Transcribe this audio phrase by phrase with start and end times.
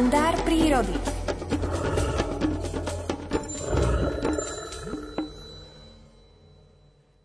[0.00, 1.19] kalendár prírody.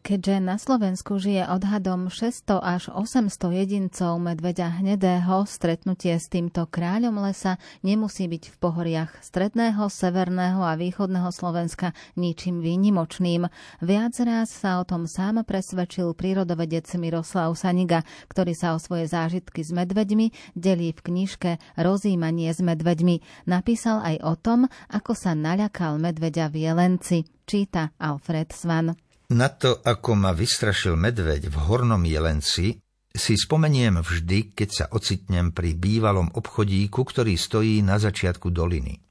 [0.05, 3.26] Keďže na Slovensku žije odhadom 600 až 800
[3.58, 10.78] jedincov medveďa hnedého, stretnutie s týmto kráľom lesa nemusí byť v pohoriach stredného, severného a
[10.78, 13.49] východného Slovenska ničím výnimočným.
[13.81, 19.66] Viac raz sa o tom sám presvedčil prírodovedec Miroslav Saniga, ktorý sa o svoje zážitky
[19.66, 23.49] s medveďmi delí v knižke Rozímanie s medveďmi.
[23.49, 27.17] Napísal aj o tom, ako sa naľakal medveďa v Jelenci.
[27.49, 29.05] Číta Alfred Svan.
[29.34, 32.77] Na to, ako ma vystrašil medveď v Hornom Jelenci,
[33.16, 39.02] si spomeniem vždy, keď sa ocitnem pri bývalom obchodíku, ktorý stojí na začiatku doliny.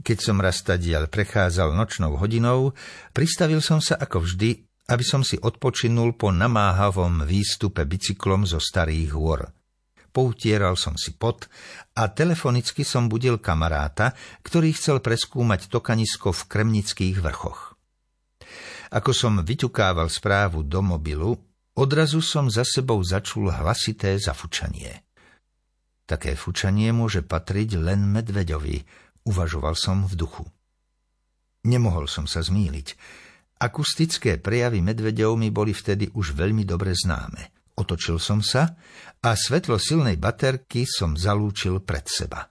[0.00, 2.72] Keď som raz tadiaľ prechádzal nočnou hodinou,
[3.12, 9.10] pristavil som sa ako vždy, aby som si odpočinul po namáhavom výstupe bicyklom zo starých
[9.12, 9.52] hôr.
[10.10, 11.46] Poutieral som si pot
[11.94, 17.69] a telefonicky som budil kamaráta, ktorý chcel preskúmať tokanisko v Kremnických vrchoch.
[18.90, 21.38] Ako som vyťukával správu do mobilu,
[21.78, 25.06] odrazu som za sebou začul hlasité zafučanie.
[26.10, 28.82] Také fučanie môže patriť len medveďovi,
[29.30, 30.44] uvažoval som v duchu.
[31.70, 32.98] Nemohol som sa zmýliť.
[33.62, 37.54] Akustické prejavy medveďov mi boli vtedy už veľmi dobre známe.
[37.78, 38.74] Otočil som sa
[39.22, 42.50] a svetlo silnej baterky som zalúčil pred seba.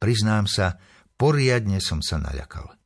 [0.00, 0.80] Priznám sa,
[1.20, 2.79] poriadne som sa naľakal.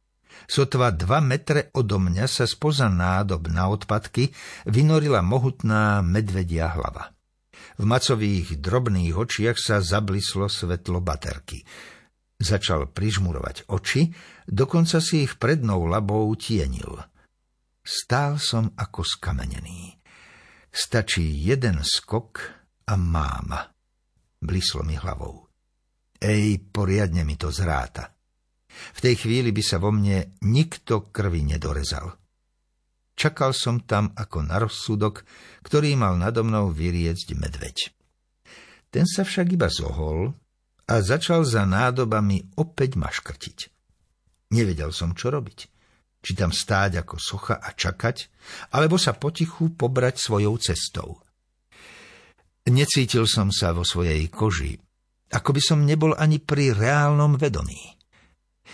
[0.45, 4.31] Sotva dva metre odo mňa sa spoza nádob na odpadky
[4.69, 7.15] vynorila mohutná medvedia hlava.
[7.81, 11.65] V macových drobných očiach sa zablislo svetlo baterky.
[12.39, 14.11] Začal prižmurovať oči,
[14.47, 17.03] dokonca si ich prednou labou tienil.
[17.85, 19.97] Stál som ako skamenený.
[20.71, 22.33] Stačí jeden skok
[22.91, 23.71] a máma.
[24.41, 25.47] Blislo mi hlavou.
[26.19, 28.14] Ej, poriadne mi to zráta.
[28.93, 32.13] V tej chvíli by sa vo mne nikto krvi nedorezal.
[33.15, 35.23] Čakal som tam ako na rozsudok,
[35.63, 37.95] ktorý mal nado mnou vyriecť medveď.
[38.91, 40.35] Ten sa však iba zohol
[40.91, 43.59] a začal za nádobami opäť maškrtiť.
[44.55, 45.59] Nevedel som, čo robiť.
[46.25, 48.33] Či tam stáť ako socha a čakať,
[48.75, 51.21] alebo sa potichu pobrať svojou cestou.
[52.65, 54.81] Necítil som sa vo svojej koži,
[55.37, 57.94] ako by som nebol ani pri reálnom vedomí.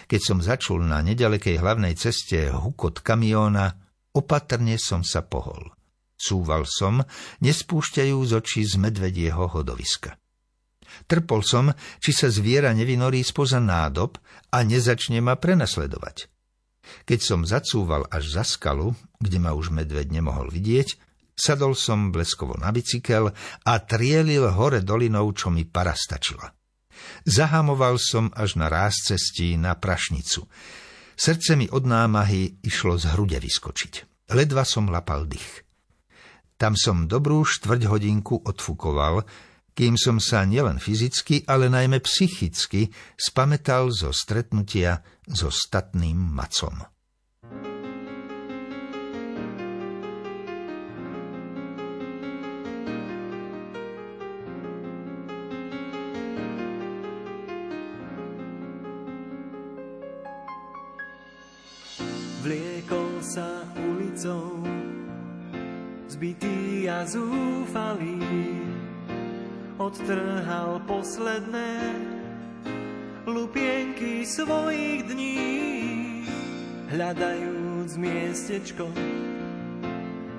[0.06, 3.76] Keď som začul na nedalekej hlavnej ceste hukot kamióna,
[4.14, 5.72] opatrne som sa pohol.
[6.20, 7.00] Cúval som,
[7.40, 10.20] nespúšťajú z očí z medvedieho hodoviska.
[11.08, 11.72] Trpol som,
[12.02, 14.20] či sa zviera nevynorí spoza nádob
[14.52, 16.28] a nezačne ma prenasledovať.
[17.06, 20.98] Keď som zacúval až za skalu, kde ma už medveď nemohol vidieť,
[21.38, 23.32] sadol som bleskovo na bicykel
[23.64, 26.59] a trielil hore dolinou, čo mi para stačila.
[27.24, 30.48] Zahamoval som až na ráz cestí na prašnicu.
[31.16, 34.26] Srdce mi od námahy išlo z hrude vyskočiť.
[34.32, 35.66] Ledva som lapal dých.
[36.60, 39.24] Tam som dobrú štvrť hodinku odfukoval,
[39.72, 46.84] kým som sa nielen fyzicky, ale najmä psychicky spametal zo stretnutia so statným macom.
[63.20, 64.64] Vliekol sa ulicou,
[66.08, 68.16] zbytý a zúfalý,
[69.76, 72.00] odtrhal posledné
[73.28, 75.36] lupienky svojich dní,
[76.88, 78.88] hľadajúc miestečko,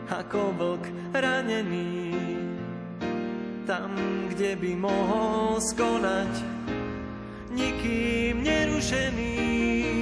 [0.10, 2.18] ako vlk ranený,
[3.70, 3.94] tam,
[4.34, 6.34] kde by mohol skonať,
[7.54, 10.01] nikým nerušený.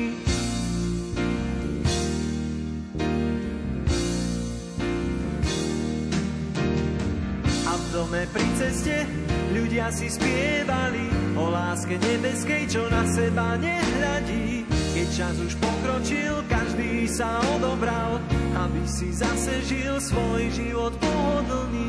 [7.99, 9.03] Dome pri ceste
[9.51, 14.63] ľudia si spievali o láske nebeskej, čo na seba nehľadí.
[14.95, 18.23] Keď čas už pokročil, každý sa odobral,
[18.55, 21.88] aby si zase žil svoj život pohodlný.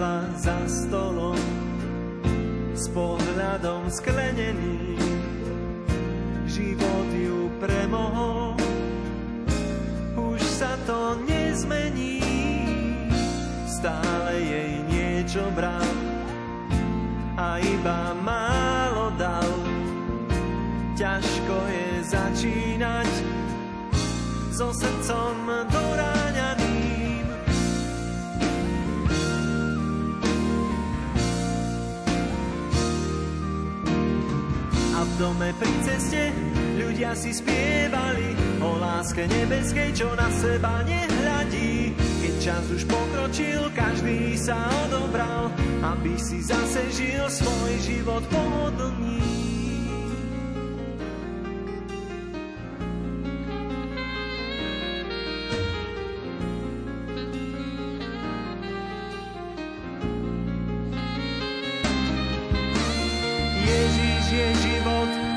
[0.00, 1.36] Sedela za stolom
[2.72, 4.96] s pohľadom sklenený.
[6.48, 8.56] Život ju premohol,
[10.16, 12.24] už sa to nezmení.
[13.68, 15.92] Stále jej niečo bral
[17.36, 19.52] a iba málo dal
[20.96, 23.12] ťažko je začínať
[24.48, 26.59] so srdcom doráňaným.
[35.20, 36.32] Dome pri ceste
[36.80, 38.32] ľudia si spievali
[38.64, 41.92] o láske nebeskej, čo na seba nehľadí.
[42.24, 44.56] Keď čas už pokročil, každý sa
[44.88, 45.52] odobral,
[45.84, 49.20] aby si zase žil svoj život pohodlný.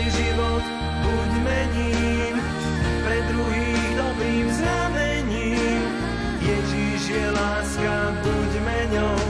[0.00, 0.64] Ježíš je život,
[1.04, 2.34] buďme ním,
[3.04, 5.80] pre druhých dobrým znamením
[7.10, 9.22] je láska, buďme ňou.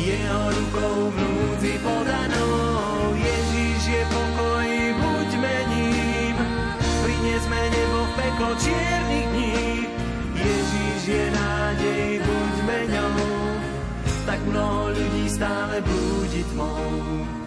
[0.00, 4.68] Jeho rukou v núdzi podanou, Ježíš je pokoj,
[5.00, 6.36] buďme ním.
[7.04, 9.86] Priniesme nebo v peklo čiernych dní,
[10.34, 13.16] Ježíš je nádej, buďme ňou.
[14.24, 17.43] Tak mnoho ľudí stále blúdi tmou.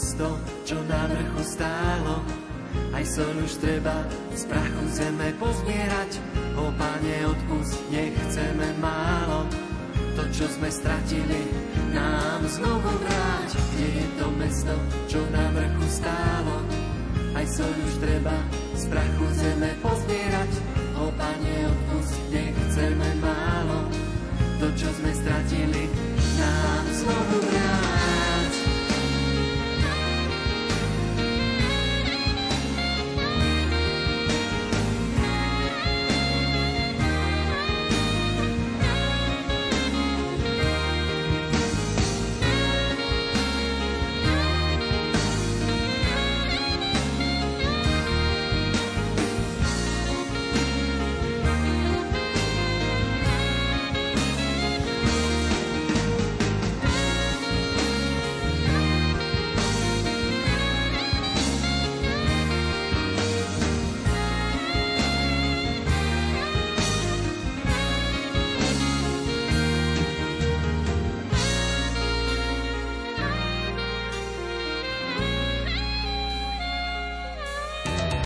[0.00, 0.32] Mesto,
[0.64, 2.24] čo na vrchu stálo.
[2.96, 4.00] Aj sol už treba
[4.32, 6.16] z prachu zeme pozbierať.
[6.56, 9.44] O Pane, odpust, nechceme málo.
[10.16, 11.52] To, čo sme stratili,
[11.92, 13.50] nám znovu vráť.
[13.76, 14.74] Kde je to mesto,
[15.04, 15.20] čo